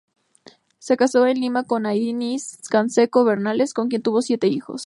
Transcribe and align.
Se 0.79 0.97
casó 0.97 1.27
en 1.27 1.39
Lima 1.39 1.63
con 1.65 1.85
Aída 1.85 2.17
Diez-Canseco 2.17 3.23
Bernales, 3.23 3.71
con 3.75 3.87
quien 3.87 4.01
tuvo 4.01 4.23
siete 4.23 4.47
hijos. 4.47 4.79